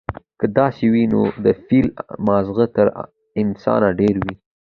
[0.39, 1.87] که داسې وي، نو د فيل
[2.27, 2.87] ماغزه تر
[3.41, 4.33] انسانه ډېر وي،